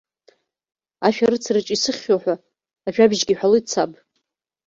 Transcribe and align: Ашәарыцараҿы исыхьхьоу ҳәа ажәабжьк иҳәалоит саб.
Ашәарыцараҿы 1.07 1.73
исыхьхьоу 1.75 2.19
ҳәа 2.23 2.35
ажәабжьк 2.87 3.27
иҳәалоит 3.31 3.65
саб. 3.71 3.91